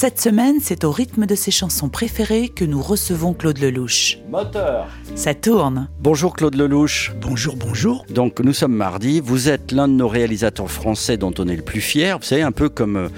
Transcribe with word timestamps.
Cette 0.00 0.20
semaine, 0.20 0.58
c'est 0.62 0.84
au 0.84 0.92
rythme 0.92 1.26
de 1.26 1.34
ses 1.34 1.50
chansons 1.50 1.88
préférées 1.88 2.48
que 2.50 2.64
nous 2.64 2.80
recevons 2.80 3.34
Claude 3.34 3.58
Lelouch. 3.58 4.18
Moteur. 4.30 4.86
Ça 5.16 5.34
tourne. 5.34 5.88
Bonjour 5.98 6.36
Claude 6.36 6.54
Lelouch. 6.54 7.10
Bonjour, 7.20 7.56
bonjour. 7.56 8.06
Donc 8.08 8.38
nous 8.38 8.52
sommes 8.52 8.76
mardi. 8.76 9.18
Vous 9.18 9.48
êtes 9.48 9.72
l'un 9.72 9.88
de 9.88 9.94
nos 9.94 10.06
réalisateurs 10.06 10.70
français 10.70 11.16
dont 11.16 11.34
on 11.40 11.48
est 11.48 11.56
le 11.56 11.62
plus 11.62 11.80
fier. 11.80 12.16
Vous 12.16 12.24
savez, 12.24 12.42
un 12.42 12.52
peu 12.52 12.68
comme, 12.68 12.96
euh, 12.96 13.08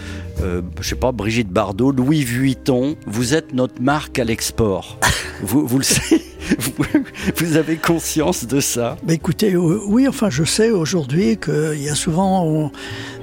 euh, 0.40 0.62
je 0.80 0.88
sais 0.88 0.94
pas, 0.94 1.12
Brigitte 1.12 1.50
Bardot, 1.50 1.92
Louis 1.92 2.24
Vuitton. 2.24 2.96
Vous 3.06 3.34
êtes 3.34 3.52
notre 3.52 3.82
marque 3.82 4.18
à 4.18 4.24
l'export. 4.24 4.96
vous, 5.42 5.66
vous 5.66 5.76
le 5.76 5.84
savez 5.84 6.22
vous, 6.58 6.99
vous 7.36 7.56
avez 7.56 7.76
conscience 7.76 8.46
de 8.46 8.60
ça? 8.60 8.96
Bah 9.02 9.14
écoutez, 9.14 9.54
euh, 9.54 9.80
oui, 9.86 10.06
enfin 10.08 10.30
je 10.30 10.44
sais 10.44 10.70
aujourd'hui 10.70 11.36
qu'il 11.38 11.82
y 11.82 11.88
a 11.88 11.94
souvent 11.94 12.44
on- 12.44 12.70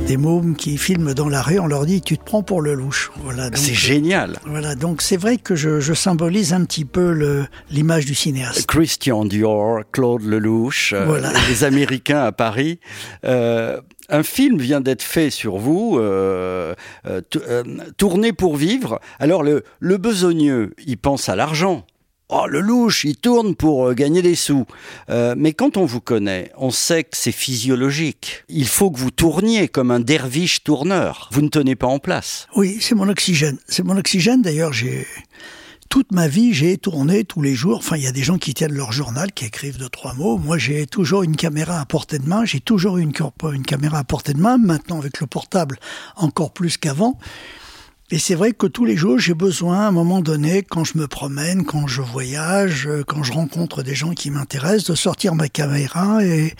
des 0.05 0.17
mômes 0.17 0.55
qui 0.55 0.77
filment 0.77 1.13
dans 1.13 1.29
la 1.29 1.41
rue, 1.41 1.59
on 1.59 1.67
leur 1.67 1.85
dit 1.85 2.01
tu 2.01 2.17
te 2.17 2.23
prends 2.23 2.43
pour 2.43 2.61
le 2.61 2.73
louche. 2.73 3.11
Voilà, 3.23 3.49
donc, 3.49 3.57
C'est 3.57 3.73
génial. 3.73 4.39
Voilà, 4.45 4.75
donc 4.75 5.01
c'est 5.01 5.17
vrai 5.17 5.37
que 5.37 5.55
je, 5.55 5.79
je 5.79 5.93
symbolise 5.93 6.53
un 6.53 6.63
petit 6.65 6.85
peu 6.85 7.45
l'image 7.71 8.05
du 8.05 8.15
cinéaste. 8.15 8.65
Christian 8.67 9.25
Dior, 9.25 9.79
Claude 9.91 10.23
Lelouch, 10.23 10.93
euh, 10.93 11.05
Voilà. 11.05 11.31
les 11.49 11.63
Américains 11.63 12.23
à 12.23 12.31
Paris. 12.31 12.79
Euh, 13.25 13.79
un 14.09 14.23
film 14.23 14.57
vient 14.57 14.79
d'être 14.81 15.03
fait 15.03 15.29
sur 15.29 15.57
vous, 15.57 15.97
euh, 15.99 16.73
euh, 17.07 17.21
tou- 17.29 17.41
euh, 17.47 17.63
tourné 17.97 18.31
pour 18.31 18.55
vivre. 18.55 18.99
Alors 19.19 19.43
le, 19.43 19.63
le 19.79 19.97
besogneux, 19.97 20.73
il 20.85 20.97
pense 20.97 21.27
à 21.29 21.35
l'argent. 21.35 21.85
Oh, 22.29 22.45
le 22.45 22.59
louche, 22.59 23.05
il 23.05 23.15
tourne 23.15 23.55
pour 23.55 23.87
euh, 23.87 23.93
gagner 23.93 24.21
des 24.21 24.35
sous. 24.35 24.65
Euh, 25.09 25.33
mais 25.37 25.53
quand 25.53 25.77
on 25.77 25.85
vous 25.85 26.01
connaît, 26.01 26.51
on 26.57 26.71
sait 26.71 27.05
que 27.05 27.15
c'est 27.15 27.31
physiologique. 27.31 28.43
Il 28.49 28.67
faut 28.67 28.91
que 28.91 28.99
vous 28.99 29.11
tourniez 29.11 29.69
comme 29.69 29.91
un 29.91 30.01
derviche 30.01 30.61
tourneur. 30.61 31.29
Vous 31.31 31.41
ne 31.41 31.47
tenez 31.47 31.75
pas 31.75 31.87
en 31.87 31.99
place. 31.99 32.47
Oui, 32.57 32.79
c'est 32.81 32.95
mon 32.95 33.07
oxygène. 33.07 33.57
C'est 33.69 33.83
mon 33.83 33.95
oxygène. 33.95 34.41
D'ailleurs, 34.41 34.73
j'ai 34.73 35.07
toute 35.87 36.11
ma 36.11 36.27
vie, 36.27 36.53
j'ai 36.53 36.77
tourné 36.77 37.23
tous 37.23 37.41
les 37.41 37.55
jours. 37.55 37.77
Enfin, 37.77 37.95
il 37.95 38.03
y 38.03 38.07
a 38.07 38.11
des 38.11 38.23
gens 38.23 38.37
qui 38.37 38.53
tiennent 38.53 38.73
leur 38.73 38.91
journal, 38.91 39.31
qui 39.31 39.45
écrivent 39.45 39.77
deux 39.77 39.87
trois 39.87 40.13
mots. 40.13 40.37
Moi, 40.37 40.57
j'ai 40.57 40.85
toujours 40.85 41.23
une 41.23 41.37
caméra 41.37 41.79
à 41.79 41.85
portée 41.85 42.19
de 42.19 42.27
main. 42.27 42.43
J'ai 42.43 42.59
toujours 42.59 42.97
eu 42.97 43.03
une, 43.03 43.13
une 43.53 43.65
caméra 43.65 43.99
à 43.99 44.03
portée 44.03 44.33
de 44.33 44.41
main. 44.41 44.57
Maintenant, 44.57 44.99
avec 44.99 45.21
le 45.21 45.27
portable, 45.27 45.79
encore 46.17 46.51
plus 46.51 46.75
qu'avant. 46.75 47.17
Et 48.09 48.19
c'est 48.19 48.35
vrai 48.35 48.53
que 48.53 48.67
tous 48.67 48.85
les 48.85 48.95
jours, 48.95 49.19
j'ai 49.19 49.33
besoin, 49.33 49.81
à 49.81 49.87
un 49.87 49.91
moment 49.91 50.21
donné, 50.21 50.63
quand 50.63 50.85
je 50.85 50.97
me 50.97 51.07
promène, 51.07 51.65
quand 51.65 51.87
je 51.87 52.01
voyage, 52.01 52.87
euh, 52.87 53.03
quand 53.05 53.21
je 53.21 53.33
rencontre 53.33 53.83
des 53.83 53.95
gens 53.95 54.13
qui 54.13 54.31
m'intéressent, 54.31 54.91
de 54.91 54.95
sortir 54.95 55.35
ma 55.35 55.49
caméra 55.49 56.23
et, 56.23 56.53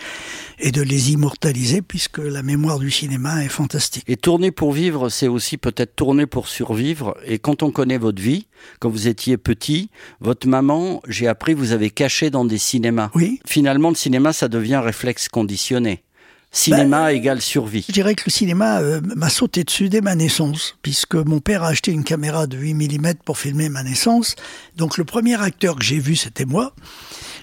et 0.59 0.71
de 0.71 0.81
les 0.81 1.13
immortaliser, 1.13 1.81
puisque 1.81 2.17
la 2.17 2.43
mémoire 2.43 2.79
du 2.79 2.91
cinéma 2.91 3.45
est 3.45 3.49
fantastique. 3.49 4.03
Et 4.07 4.17
tourner 4.17 4.51
pour 4.51 4.73
vivre, 4.73 5.07
c'est 5.07 5.29
aussi 5.29 5.57
peut-être 5.57 5.95
tourner 5.95 6.25
pour 6.25 6.49
survivre. 6.49 7.15
Et 7.25 7.39
quand 7.39 7.63
on 7.63 7.71
connaît 7.71 7.97
votre 7.97 8.21
vie, 8.21 8.47
quand 8.79 8.89
vous 8.89 9.07
étiez 9.07 9.37
petit, 9.37 9.89
votre 10.19 10.49
maman, 10.49 11.01
j'ai 11.07 11.29
appris, 11.29 11.53
vous 11.53 11.71
avez 11.71 11.91
caché 11.91 12.29
dans 12.29 12.43
des 12.43 12.57
cinémas. 12.57 13.09
Oui. 13.15 13.39
Finalement, 13.45 13.87
le 13.87 13.95
cinéma, 13.95 14.33
ça 14.33 14.49
devient 14.49 14.81
réflexe 14.83 15.30
conditionné. 15.30 16.03
Cinéma 16.52 17.13
égale 17.13 17.41
survie. 17.41 17.85
Je 17.87 17.93
dirais 17.93 18.15
que 18.15 18.23
le 18.25 18.31
cinéma 18.31 18.80
euh, 18.80 19.02
m'a 19.15 19.30
sauté 19.30 19.63
dessus 19.63 19.89
dès 19.89 20.02
ma 20.02 20.15
naissance, 20.15 20.75
puisque 20.81 21.15
mon 21.15 21.39
père 21.39 21.63
a 21.63 21.67
acheté 21.67 21.91
une 21.91 22.03
caméra 22.03 22.47
de 22.47 22.58
8 22.58 22.73
mm 22.73 23.13
pour 23.25 23.37
filmer 23.37 23.69
ma 23.69 23.83
naissance. 23.83 24.35
Donc 24.75 24.97
le 24.97 25.03
premier 25.03 25.39
acteur 25.41 25.75
que 25.75 25.83
j'ai 25.83 25.99
vu, 25.99 26.15
c'était 26.15 26.45
moi, 26.45 26.73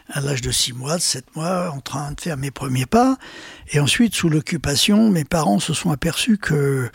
à 0.09 0.21
l'âge 0.21 0.41
de 0.41 0.51
6 0.51 0.73
mois, 0.73 0.97
de 0.97 1.03
7 1.03 1.37
mois, 1.37 1.71
en 1.71 1.81
train 1.81 2.13
de 2.13 2.21
faire 2.21 2.37
mes 2.37 2.51
premiers 2.51 2.87
pas. 2.87 3.19
Et 3.73 3.79
ensuite, 3.79 4.15
sous 4.15 4.29
l'occupation, 4.29 5.11
mes 5.11 5.25
parents 5.25 5.61
se 5.61 5.75
sont 5.75 5.91
aperçus 5.91 6.39
que 6.39 6.91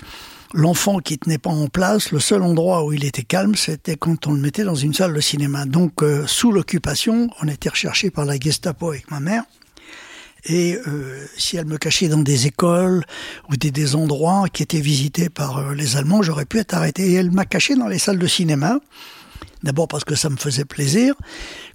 l'enfant 0.53 0.99
qui 0.99 1.17
tenait 1.17 1.37
pas 1.37 1.51
en 1.51 1.67
place, 1.67 2.11
le 2.11 2.19
seul 2.19 2.41
endroit 2.41 2.83
où 2.85 2.91
il 2.91 3.05
était 3.05 3.23
calme, 3.23 3.55
c'était 3.55 3.95
quand 3.95 4.27
on 4.27 4.33
le 4.33 4.39
mettait 4.39 4.63
dans 4.63 4.75
une 4.75 4.93
salle 4.93 5.13
de 5.13 5.21
cinéma. 5.21 5.65
Donc, 5.65 6.01
euh, 6.01 6.25
sous 6.27 6.51
l'occupation, 6.51 7.29
on 7.41 7.47
était 7.47 7.69
recherché 7.69 8.09
par 8.09 8.25
la 8.25 8.37
Gestapo 8.39 8.89
avec 8.89 9.09
ma 9.11 9.19
mère. 9.19 9.43
Et 10.45 10.77
euh, 10.87 11.25
si 11.37 11.57
elle 11.57 11.65
me 11.65 11.77
cachait 11.77 12.07
dans 12.07 12.21
des 12.21 12.47
écoles 12.47 13.03
ou 13.49 13.57
des, 13.57 13.95
endroits 13.95 14.45
qui 14.51 14.63
étaient 14.63 14.79
visités 14.79 15.29
par 15.29 15.57
euh, 15.57 15.73
les 15.73 15.97
Allemands, 15.97 16.21
j'aurais 16.21 16.45
pu 16.45 16.59
être 16.59 16.73
arrêté. 16.73 17.11
Et 17.11 17.13
elle 17.13 17.31
m'a 17.31 17.45
caché 17.45 17.75
dans 17.75 17.87
les 17.87 17.99
salles 17.99 18.19
de 18.19 18.27
cinéma. 18.27 18.79
D'abord 19.61 19.89
parce 19.89 20.05
que 20.05 20.15
ça 20.15 20.29
me 20.29 20.37
faisait 20.37 20.63
plaisir, 20.63 21.15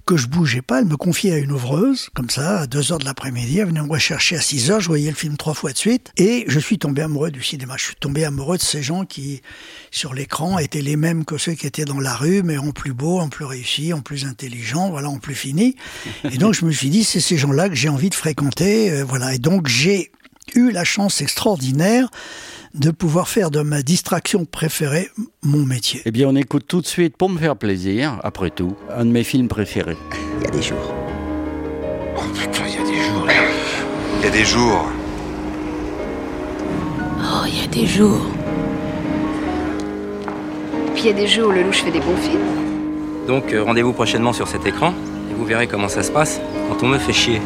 que 0.07 0.17
je 0.17 0.25
bougeais 0.27 0.63
pas. 0.63 0.79
Elle 0.79 0.85
me 0.87 0.97
confiait 0.97 1.33
à 1.33 1.37
une 1.37 1.51
ouvreuse, 1.51 2.09
comme 2.15 2.31
ça, 2.31 2.61
à 2.61 2.67
2 2.67 2.91
heures 2.91 2.97
de 2.97 3.05
l'après-midi. 3.05 3.59
Elle 3.59 3.67
venait 3.67 3.81
me 3.81 3.89
rechercher 3.89 4.35
à 4.37 4.41
6 4.41 4.71
heures. 4.71 4.79
Je 4.79 4.87
voyais 4.87 5.09
le 5.09 5.15
film 5.15 5.37
trois 5.37 5.53
fois 5.53 5.71
de 5.71 5.77
suite. 5.77 6.11
Et 6.17 6.45
je 6.47 6.59
suis 6.59 6.79
tombé 6.79 7.03
amoureux 7.03 7.29
du 7.29 7.43
cinéma. 7.43 7.75
Je 7.77 7.83
suis 7.85 7.95
tombé 7.95 8.25
amoureux 8.25 8.57
de 8.57 8.63
ces 8.63 8.81
gens 8.81 9.05
qui, 9.05 9.41
sur 9.91 10.15
l'écran, 10.15 10.57
étaient 10.57 10.81
les 10.81 10.95
mêmes 10.95 11.25
que 11.25 11.37
ceux 11.37 11.53
qui 11.53 11.67
étaient 11.67 11.85
dans 11.85 11.99
la 11.99 12.15
rue, 12.15 12.41
mais 12.41 12.57
en 12.57 12.71
plus 12.71 12.93
beau, 12.93 13.19
en 13.19 13.29
plus 13.29 13.45
réussi, 13.45 13.93
en 13.93 14.01
plus 14.01 14.25
intelligent, 14.25 14.89
voilà, 14.89 15.09
en 15.09 15.19
plus 15.19 15.35
fini. 15.35 15.75
Et 16.31 16.37
donc, 16.37 16.55
je 16.55 16.65
me 16.65 16.71
suis 16.71 16.89
dit, 16.89 17.03
c'est 17.03 17.19
ces 17.19 17.37
gens-là 17.37 17.69
que 17.69 17.75
j'ai 17.75 17.89
envie 17.89 18.09
de 18.09 18.15
fréquenter. 18.15 18.91
euh, 18.91 19.03
voilà. 19.05 19.35
Et 19.35 19.39
donc, 19.39 19.67
j'ai 19.67 20.11
eu 20.53 20.71
la 20.71 20.83
chance 20.83 21.21
extraordinaire 21.21 22.09
de 22.73 22.91
pouvoir 22.91 23.27
faire 23.27 23.51
de 23.51 23.61
ma 23.61 23.81
distraction 23.81 24.45
préférée 24.45 25.09
mon 25.43 25.65
métier. 25.65 26.01
Eh 26.05 26.11
bien, 26.11 26.27
on 26.27 26.35
écoute 26.35 26.65
tout 26.67 26.81
de 26.81 26.85
suite, 26.87 27.15
pour 27.17 27.29
me 27.29 27.39
faire 27.39 27.55
plaisir, 27.55 28.19
après 28.23 28.49
tout, 28.49 28.75
un 28.93 29.05
de 29.05 29.11
mes 29.11 29.23
films 29.23 29.47
préférés. 29.47 29.97
Il 30.39 30.45
y 30.45 30.47
a 30.47 30.51
des 30.51 30.61
jours. 30.61 30.93
Oh 32.17 32.21
putain, 32.33 32.63
il 32.67 32.75
y 32.75 32.77
a 32.77 32.83
des 32.83 33.01
jours. 33.01 33.27
Il 34.19 34.25
y 34.25 34.27
a 34.27 34.31
des 34.31 34.45
jours. 34.45 34.85
Oh, 37.21 37.45
il 37.47 37.61
y 37.61 37.63
a 37.63 37.67
des 37.67 37.87
jours. 37.87 38.25
Puis 40.93 41.03
il 41.03 41.07
y 41.07 41.09
a 41.09 41.13
des 41.13 41.27
jours 41.27 41.49
où 41.49 41.51
le 41.51 41.63
louche 41.63 41.81
fait 41.81 41.91
des 41.91 41.99
bons 41.99 42.17
films. 42.17 43.27
Donc 43.27 43.53
euh, 43.53 43.63
rendez-vous 43.63 43.93
prochainement 43.93 44.33
sur 44.33 44.47
cet 44.47 44.65
écran 44.65 44.93
et 45.31 45.33
vous 45.33 45.45
verrez 45.45 45.67
comment 45.67 45.89
ça 45.89 46.03
se 46.03 46.11
passe 46.11 46.39
quand 46.69 46.83
on 46.83 46.87
me 46.87 46.99
fait 46.99 47.13
chier. 47.13 47.41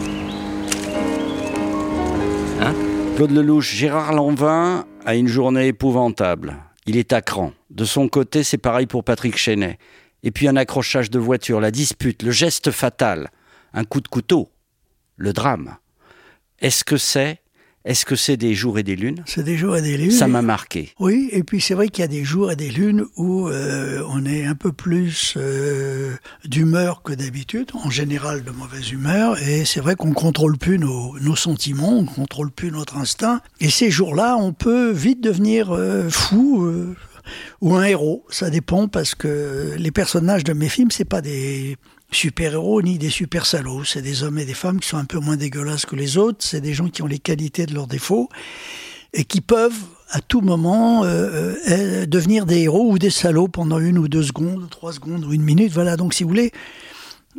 Claude 3.19 3.31
Lelouch, 3.31 3.75
Gérard 3.75 4.13
Lanvin 4.13 4.85
a 5.03 5.13
une 5.13 5.27
journée 5.27 5.67
épouvantable. 5.67 6.55
Il 6.85 6.95
est 6.95 7.11
à 7.11 7.21
cran. 7.21 7.51
De 7.69 7.83
son 7.83 8.07
côté, 8.07 8.45
c'est 8.45 8.57
pareil 8.57 8.85
pour 8.85 9.03
Patrick 9.03 9.35
Chenet. 9.35 9.77
Et 10.23 10.31
puis 10.31 10.47
un 10.47 10.55
accrochage 10.55 11.09
de 11.09 11.19
voiture, 11.19 11.59
la 11.59 11.69
dispute, 11.69 12.23
le 12.23 12.31
geste 12.31 12.71
fatal, 12.71 13.29
un 13.73 13.83
coup 13.83 13.99
de 13.99 14.07
couteau, 14.07 14.47
le 15.17 15.33
drame. 15.33 15.75
Est-ce 16.59 16.85
que 16.85 16.95
c'est 16.95 17.41
Est-ce 17.85 18.05
que 18.05 18.15
c'est 18.15 18.35
des 18.35 18.53
jours 18.55 18.77
et 18.77 18.83
des 18.83 18.97
lunes? 18.97 19.23
C'est 19.25 19.43
des 19.43 19.57
jours 19.57 19.77
et 19.77 19.81
des 19.81 19.97
lunes. 19.97 20.11
Ça 20.11 20.27
m'a 20.27 20.41
marqué. 20.41 20.93
Oui, 20.99 21.29
et 21.31 21.43
puis 21.43 21.61
c'est 21.61 21.73
vrai 21.73 21.87
qu'il 21.87 22.01
y 22.01 22.05
a 22.05 22.09
des 22.09 22.25
jours 22.25 22.51
et 22.51 22.57
des 22.57 22.69
lunes 22.69 23.05
où 23.15 23.47
euh, 23.47 24.03
on 24.09 24.25
est 24.25 24.45
un 24.45 24.55
peu 24.55 24.73
plus 24.73 25.35
euh, 25.37 26.13
d'humeur 26.43 27.03
que 27.03 27.13
d'habitude, 27.13 27.71
en 27.73 27.89
général 27.89 28.43
de 28.43 28.51
mauvaise 28.51 28.91
humeur, 28.91 29.41
et 29.41 29.63
c'est 29.63 29.79
vrai 29.79 29.95
qu'on 29.95 30.11
contrôle 30.11 30.57
plus 30.57 30.77
nos, 30.77 31.17
nos 31.19 31.37
sentiments, 31.37 31.97
on 31.97 32.05
contrôle 32.05 32.51
plus 32.51 32.71
notre 32.71 32.97
instinct, 32.97 33.41
et 33.61 33.69
ces 33.69 33.89
jours-là, 33.89 34.35
on 34.37 34.51
peut 34.51 34.91
vite 34.91 35.21
devenir 35.21 35.71
euh, 35.71 36.09
fou. 36.09 36.69
ou 37.61 37.75
un 37.75 37.83
héros, 37.83 38.25
ça 38.29 38.49
dépend 38.49 38.87
parce 38.87 39.15
que 39.15 39.73
les 39.77 39.91
personnages 39.91 40.43
de 40.43 40.53
mes 40.53 40.69
films, 40.69 40.91
c'est 40.91 41.05
pas 41.05 41.21
des 41.21 41.77
super-héros 42.11 42.81
ni 42.81 42.97
des 42.97 43.09
super 43.09 43.45
salauds, 43.45 43.83
c'est 43.83 44.01
des 44.01 44.23
hommes 44.23 44.39
et 44.39 44.45
des 44.45 44.53
femmes 44.53 44.79
qui 44.79 44.89
sont 44.89 44.97
un 44.97 45.05
peu 45.05 45.19
moins 45.19 45.37
dégueulasses 45.37 45.85
que 45.85 45.95
les 45.95 46.17
autres, 46.17 46.39
c'est 46.41 46.61
des 46.61 46.73
gens 46.73 46.89
qui 46.89 47.01
ont 47.01 47.07
les 47.07 47.19
qualités 47.19 47.65
de 47.65 47.73
leurs 47.73 47.87
défauts 47.87 48.29
et 49.13 49.23
qui 49.23 49.41
peuvent 49.41 49.81
à 50.09 50.21
tout 50.21 50.41
moment 50.41 51.03
euh, 51.03 51.53
euh, 51.69 52.05
devenir 52.05 52.45
des 52.45 52.61
héros 52.61 52.91
ou 52.91 52.99
des 52.99 53.09
salauds 53.09 53.47
pendant 53.47 53.79
une 53.79 53.97
ou 53.97 54.07
deux 54.07 54.23
secondes, 54.23 54.67
trois 54.69 54.93
secondes 54.93 55.23
ou 55.25 55.33
une 55.33 55.43
minute. 55.43 55.71
Voilà, 55.71 55.97
donc 55.97 56.13
si 56.13 56.23
vous 56.23 56.29
voulez, 56.29 56.51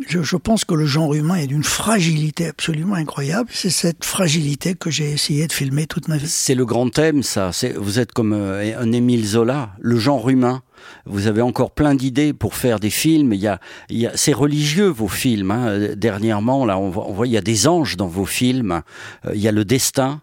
je, 0.08 0.36
pense 0.36 0.64
que 0.64 0.74
le 0.74 0.86
genre 0.86 1.14
humain 1.14 1.34
est 1.34 1.48
d'une 1.48 1.64
fragilité 1.64 2.46
absolument 2.46 2.94
incroyable. 2.94 3.50
C'est 3.52 3.70
cette 3.70 4.04
fragilité 4.04 4.74
que 4.74 4.90
j'ai 4.90 5.10
essayé 5.10 5.46
de 5.46 5.52
filmer 5.52 5.86
toute 5.86 6.08
ma 6.08 6.16
vie. 6.16 6.28
C'est 6.28 6.54
le 6.54 6.64
grand 6.64 6.88
thème, 6.90 7.22
ça. 7.22 7.50
Vous 7.76 7.98
êtes 7.98 8.12
comme 8.12 8.32
euh, 8.32 8.78
un 8.78 8.92
Émile 8.92 9.26
Zola, 9.26 9.70
le 9.80 9.96
genre 9.98 10.28
humain. 10.30 10.62
Vous 11.06 11.26
avez 11.26 11.42
encore 11.42 11.70
plein 11.72 11.94
d'idées 11.94 12.32
pour 12.32 12.54
faire 12.54 12.80
des 12.80 12.90
films. 12.90 13.32
Il 13.32 13.40
y 13.40 13.46
a, 13.48 13.60
c'est 14.14 14.32
religieux 14.32 14.88
vos 14.88 15.08
films. 15.08 15.50
hein. 15.50 15.68
Euh, 15.68 15.94
Dernièrement, 15.96 16.64
là, 16.64 16.78
on 16.78 16.90
voit, 16.90 17.06
on 17.08 17.24
il 17.24 17.30
y 17.32 17.36
a 17.36 17.40
des 17.42 17.66
anges 17.66 17.96
dans 17.96 18.06
vos 18.08 18.26
films. 18.26 18.82
Euh, 19.26 19.32
Il 19.34 19.40
y 19.40 19.48
a 19.48 19.52
le 19.52 19.64
destin. 19.64 20.20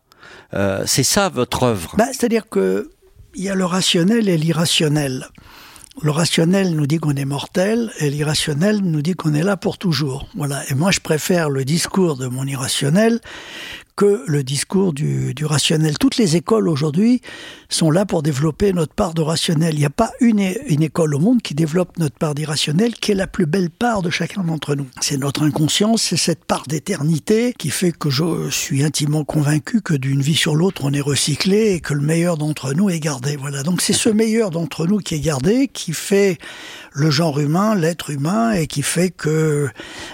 Euh, 0.54 0.84
c'est 0.86 1.04
ça 1.04 1.30
votre 1.30 1.64
œuvre. 1.64 1.96
Bah, 1.98 2.08
C'est-à-dire 2.12 2.48
que 2.50 2.90
il 3.36 3.44
y 3.44 3.50
a 3.50 3.56
le 3.56 3.66
rationnel 3.66 4.30
et 4.30 4.38
l'irrationnel. 4.38 5.28
Le 6.02 6.12
rationnel 6.12 6.76
nous 6.76 6.86
dit 6.88 6.98
qu'on 6.98 7.16
est 7.16 7.26
mortel 7.26 7.92
et 8.00 8.10
l'irrationnel 8.10 8.82
nous 8.84 9.02
dit 9.02 9.14
qu'on 9.14 9.34
est 9.34 9.44
là 9.44 9.58
pour 9.58 9.78
toujours. 9.78 10.28
Voilà. 10.36 10.62
Et 10.70 10.76
moi, 10.76 10.92
je 10.92 11.00
préfère 11.00 11.50
le 11.50 11.66
discours 11.66 12.18
de 12.18 12.28
mon 12.28 12.46
irrationnel 12.46 13.20
que 13.98 14.24
le 14.28 14.44
discours 14.44 14.94
du, 14.94 15.34
du 15.34 15.46
rationnel. 15.46 15.98
Toutes 15.98 16.18
les 16.18 16.36
écoles 16.38 16.70
aujourd'hui 16.70 17.22
sont 17.68 17.90
là 17.92 18.06
pour 18.06 18.22
développer 18.22 18.72
notre 18.72 18.94
part 18.94 19.16
de 19.16 19.24
rationnel. 19.24 19.74
Il 19.74 19.80
n'y 19.80 19.86
a 19.86 19.90
pas 19.90 20.12
une, 20.22 20.54
une 20.68 20.84
école 20.84 21.16
au 21.16 21.20
monde 21.20 21.42
qui 21.42 21.56
développe 21.56 21.98
notre 21.98 22.16
part 22.16 22.36
d'irrationnel, 22.36 22.94
qui 22.94 23.12
est 23.12 23.16
la 23.16 23.26
plus 23.26 23.48
belle 23.48 23.72
part 23.72 24.04
de 24.04 24.12
chacun 24.12 24.44
d'entre 24.44 24.76
nous. 24.76 24.86
C'est 25.02 25.18
notre 25.18 25.44
inconscience, 25.44 26.04
c'est 26.04 26.18
cette 26.18 26.46
part 26.46 26.64
d'éternité 26.68 27.54
qui 27.58 27.72
fait 27.72 27.92
que 27.92 28.12
je 28.12 28.50
suis 28.52 28.84
intimement 28.84 29.26
convaincu 29.26 29.82
que 29.82 29.96
d'une 29.96 30.22
vie 30.22 30.36
sur 30.36 30.56
l'autre, 30.56 30.84
on 30.86 30.94
est 30.94 31.02
recyclé 31.02 31.74
et 31.74 31.80
que 31.80 31.96
le 31.96 32.02
meilleur 32.02 32.38
d'entre 32.38 32.74
nous 32.74 32.92
est 32.92 33.00
gardé. 33.00 33.36
Voilà. 33.36 33.64
Donc 33.64 33.82
c'est 33.82 33.94
ce 33.94 34.10
meilleur 34.10 34.52
d'entre 34.52 34.86
nous 34.86 35.00
qui 35.00 35.16
est 35.16 35.20
gardé, 35.20 35.68
qui 35.68 35.94
fait 35.94 36.38
le 36.94 37.10
genre 37.10 37.40
humain, 37.40 37.74
l'être 37.74 38.12
humain, 38.12 38.52
et 38.52 38.68
qui 38.68 38.84
fait 38.84 39.10
que 39.10 39.70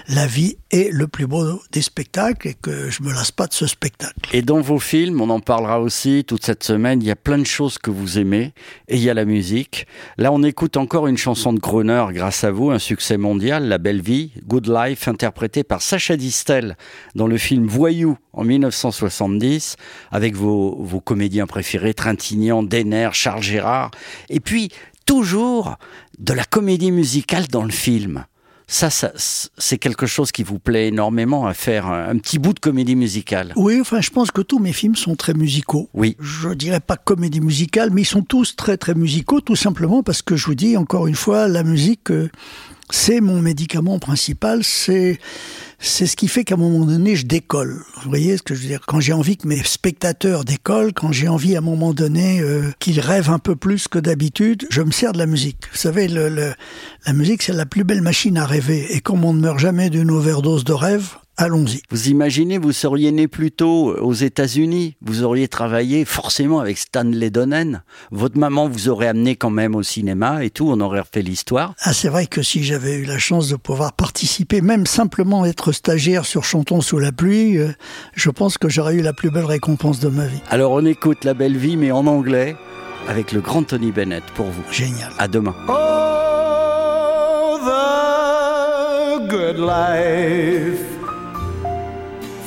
la 0.08 0.26
vie 0.26 0.56
est 0.70 0.92
le 0.92 1.08
plus 1.08 1.26
beau 1.26 1.62
des 1.72 1.80
spectacles 1.80 2.48
et 2.48 2.54
que 2.54 2.90
je 2.90 3.02
me 3.02 3.12
lasse 3.12 3.30
pas 3.30 3.46
de 3.46 3.54
ce 3.54 3.66
spectacle. 3.66 4.14
Et 4.32 4.42
dans 4.42 4.60
vos 4.60 4.78
films, 4.78 5.20
on 5.20 5.30
en 5.30 5.40
parlera 5.40 5.80
aussi 5.80 6.24
toute 6.24 6.44
cette 6.44 6.62
semaine, 6.62 7.00
il 7.00 7.06
y 7.06 7.10
a 7.10 7.16
plein 7.16 7.38
de 7.38 7.46
choses 7.46 7.78
que 7.78 7.90
vous 7.90 8.18
aimez 8.18 8.52
et 8.88 8.96
il 8.96 9.02
y 9.02 9.08
a 9.08 9.14
la 9.14 9.24
musique. 9.24 9.86
Là, 10.18 10.32
on 10.32 10.42
écoute 10.42 10.76
encore 10.76 11.06
une 11.06 11.16
chanson 11.16 11.52
de 11.52 11.58
Groner 11.58 12.06
grâce 12.10 12.44
à 12.44 12.50
vous, 12.50 12.70
un 12.70 12.78
succès 12.78 13.16
mondial, 13.16 13.66
La 13.68 13.78
Belle 13.78 14.02
Vie, 14.02 14.32
Good 14.46 14.68
Life, 14.68 15.08
interprétée 15.08 15.64
par 15.64 15.80
Sacha 15.80 16.16
Distel 16.16 16.76
dans 17.14 17.26
le 17.26 17.38
film 17.38 17.66
Voyou 17.66 18.18
en 18.32 18.44
1970, 18.44 19.76
avec 20.10 20.34
vos, 20.34 20.76
vos 20.82 21.00
comédiens 21.00 21.46
préférés, 21.46 21.94
Trintignant, 21.94 22.62
Denner, 22.62 23.10
Charles 23.12 23.42
Gérard. 23.42 23.90
Et 24.28 24.40
puis, 24.40 24.70
toujours 25.06 25.76
de 26.18 26.32
la 26.32 26.44
comédie 26.44 26.92
musicale 26.92 27.46
dans 27.48 27.64
le 27.64 27.72
film. 27.72 28.24
Ça, 28.66 28.90
ça 28.90 29.12
c'est 29.58 29.78
quelque 29.78 30.06
chose 30.06 30.32
qui 30.32 30.42
vous 30.42 30.58
plaît 30.58 30.88
énormément 30.88 31.46
à 31.46 31.54
faire 31.54 31.86
un, 31.86 32.16
petit 32.16 32.38
bout 32.38 32.52
de 32.54 32.60
comédie 32.60 32.96
musicale. 32.96 33.52
Oui, 33.56 33.78
enfin, 33.80 34.00
je 34.00 34.10
pense 34.10 34.30
que 34.30 34.40
tous 34.40 34.58
mes 34.58 34.72
films 34.72 34.96
sont 34.96 35.16
très 35.16 35.34
musicaux. 35.34 35.88
Oui. 35.92 36.16
Je 36.18 36.48
dirais 36.50 36.80
pas 36.80 36.96
comédie 36.96 37.40
musicale, 37.40 37.90
mais 37.92 38.02
ils 38.02 38.06
sont 38.06 38.22
tous 38.22 38.56
très 38.56 38.76
très 38.76 38.94
musicaux, 38.94 39.40
tout 39.40 39.56
simplement 39.56 40.02
parce 40.02 40.22
que 40.22 40.36
je 40.36 40.46
vous 40.46 40.54
dis 40.54 40.76
encore 40.76 41.06
une 41.06 41.14
fois, 41.14 41.48
la 41.48 41.62
musique, 41.62 42.10
euh, 42.10 42.30
c'est 42.90 43.20
mon 43.20 43.40
médicament 43.40 43.98
principal. 43.98 44.62
C'est 44.62 45.18
c'est 45.78 46.06
ce 46.06 46.16
qui 46.16 46.28
fait 46.28 46.44
qu'à 46.44 46.54
un 46.54 46.58
moment 46.58 46.86
donné, 46.86 47.14
je 47.14 47.26
décolle. 47.26 47.82
Vous 48.02 48.08
voyez 48.08 48.36
ce 48.38 48.42
que 48.42 48.54
je 48.54 48.62
veux 48.62 48.68
dire? 48.68 48.80
Quand 48.86 49.00
j'ai 49.00 49.12
envie 49.12 49.36
que 49.36 49.46
mes 49.46 49.62
spectateurs 49.62 50.44
décollent, 50.44 50.94
quand 50.94 51.12
j'ai 51.12 51.28
envie 51.28 51.56
à 51.56 51.58
un 51.58 51.62
moment 51.62 51.92
donné 51.92 52.40
euh, 52.40 52.70
qu'ils 52.78 53.00
rêvent 53.00 53.30
un 53.30 53.38
peu 53.38 53.54
plus 53.54 53.86
que 53.86 53.98
d'habitude, 53.98 54.66
je 54.70 54.80
me 54.80 54.90
sers 54.90 55.12
de 55.12 55.18
la 55.18 55.26
musique. 55.26 55.58
Vous 55.72 55.78
savez, 55.78 56.08
le, 56.08 56.28
le, 56.28 56.54
la 57.06 57.12
musique, 57.12 57.42
c'est 57.42 57.52
la 57.52 57.66
plus 57.66 57.84
belle 57.84 58.00
machine 58.00 58.38
à 58.38 58.46
rêver. 58.46 58.86
Et 58.94 59.00
comme 59.00 59.24
on 59.24 59.34
ne 59.34 59.40
meurt 59.40 59.58
jamais 59.58 59.90
d'une 59.90 60.10
overdose 60.10 60.64
de 60.64 60.72
rêve, 60.72 61.16
allons-y. 61.36 61.82
Vous 61.90 62.08
imaginez, 62.08 62.58
vous 62.58 62.72
seriez 62.72 63.12
né 63.12 63.28
plus 63.28 63.50
tôt 63.50 63.94
aux 63.96 64.12
États-Unis, 64.12 64.96
vous 65.02 65.22
auriez 65.22 65.48
travaillé 65.48 66.04
forcément 66.04 66.60
avec 66.60 66.78
Stanley 66.78 67.30
Donen. 67.30 67.82
Votre 68.10 68.38
maman 68.38 68.68
vous 68.68 68.88
aurait 68.88 69.08
amené 69.08 69.36
quand 69.36 69.50
même 69.50 69.74
au 69.74 69.82
cinéma 69.82 70.44
et 70.44 70.50
tout, 70.50 70.68
on 70.68 70.80
aurait 70.80 71.00
refait 71.00 71.22
l'histoire. 71.22 71.74
Ah, 71.82 71.92
c'est 71.92 72.08
vrai 72.08 72.26
que 72.26 72.42
si 72.42 72.62
j'avais 72.62 72.94
eu 72.94 73.04
la 73.04 73.18
chance 73.18 73.48
de 73.48 73.56
pouvoir 73.56 73.92
participer, 73.92 74.60
même 74.60 74.86
simplement 74.86 75.44
être 75.44 75.72
stagiaire 75.72 76.24
sur 76.24 76.44
Chantons 76.44 76.80
sous 76.80 76.98
la 76.98 77.12
pluie, 77.12 77.58
euh, 77.58 77.72
je 78.14 78.30
pense 78.30 78.58
que 78.58 78.68
j'aurais 78.68 78.94
eu 78.94 79.02
la 79.02 79.12
plus 79.12 79.30
belle 79.30 79.44
récompense 79.44 80.00
de 80.00 80.08
ma 80.08 80.26
vie. 80.26 80.40
Alors 80.50 80.72
on 80.72 80.84
écoute 80.84 81.24
La 81.24 81.34
Belle 81.34 81.56
Vie, 81.56 81.76
mais 81.76 81.90
en 81.90 82.06
anglais, 82.06 82.56
avec 83.08 83.32
le 83.32 83.40
grand 83.40 83.64
Tony 83.64 83.92
Bennett 83.92 84.24
pour 84.34 84.46
vous. 84.46 84.62
Génial. 84.70 85.12
À 85.18 85.28
demain. 85.28 85.54
Oh, 85.68 85.72
the 87.60 89.28
good 89.28 89.58
life. 89.58 90.93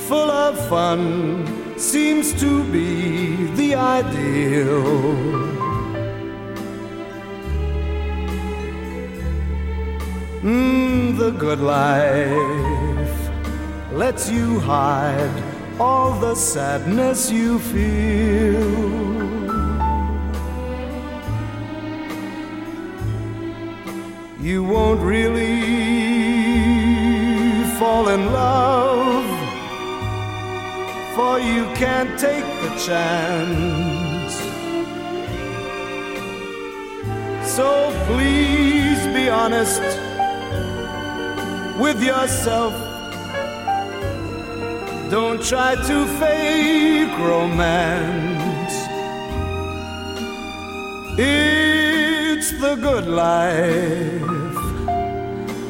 Full 0.08 0.32
of 0.32 0.56
fun 0.70 1.44
seems 1.78 2.32
to 2.40 2.64
be 2.72 3.46
the 3.60 3.76
ideal. 3.76 4.84
Mm, 10.42 11.18
the 11.18 11.32
good 11.32 11.60
life 11.60 13.18
lets 13.92 14.32
you 14.32 14.62
hide 14.62 15.44
all 15.78 16.18
the 16.18 16.36
sadness 16.36 17.30
you 17.30 17.60
feel. 17.60 18.98
You 24.40 24.64
won't 24.64 25.02
really 25.02 25.58
fall 27.78 28.08
in 28.08 28.32
love 28.32 28.77
for 31.18 31.40
you 31.40 31.64
can't 31.74 32.12
take 32.20 32.46
the 32.62 32.70
chance. 32.88 34.34
So 37.56 37.92
please 38.06 39.02
be 39.18 39.28
honest 39.28 39.82
with 41.80 42.04
yourself. 42.04 42.74
Don't 45.10 45.42
try 45.44 45.74
to 45.90 45.98
fake 46.20 47.18
romance. 47.18 48.76
It's 51.18 52.52
the 52.62 52.76
good 52.76 53.08
life 53.08 54.22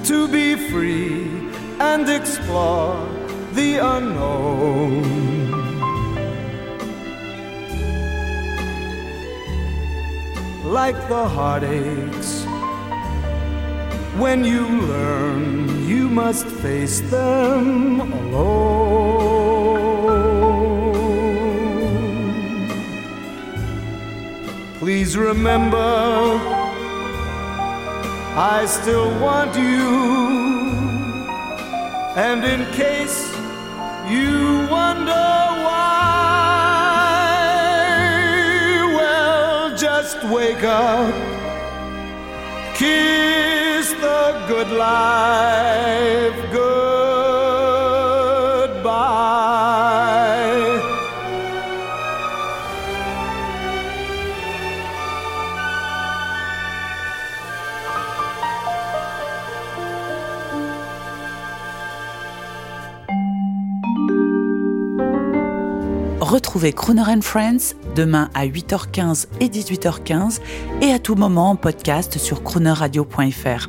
to 0.09 0.27
be 0.27 0.55
free 0.69 1.49
and 1.79 2.09
explore 2.09 3.16
the 3.57 3.77
unknown. 3.77 5.17
like 10.63 10.99
the 11.07 11.27
heartaches. 11.27 12.45
When 14.21 14.43
you 14.43 14.67
learn, 14.81 15.87
you 15.87 16.07
must 16.09 16.45
face 16.45 16.99
them 17.09 18.01
alone. 18.01 18.57
Please 24.79 25.17
remember, 25.17 25.87
I 28.55 28.65
still 28.67 29.09
want 29.19 29.55
you. 29.55 29.87
And 32.27 32.43
in 32.43 32.65
case 32.73 33.36
you 34.09 34.67
wonder 34.69 35.27
why. 35.67 35.93
Well, 38.95 39.75
just 39.75 40.23
wake 40.25 40.63
up, 40.63 41.13
kiss 42.75 43.91
the 43.93 44.45
good 44.47 44.71
life 44.71 46.51
goodbye. 46.51 46.86
Retrouvez 66.27 66.73
Crooner 66.73 67.03
and 67.07 67.21
Friends 67.21 67.73
demain 67.95 68.29
à 68.33 68.45
8h15 68.45 69.27
et 69.39 69.47
18h15 69.47 70.41
et 70.81 70.91
à 70.91 70.99
tout 70.99 71.15
moment 71.15 71.51
en 71.51 71.55
podcast 71.55 72.17
sur 72.17 72.43
croonerradio.fr. 72.43 73.67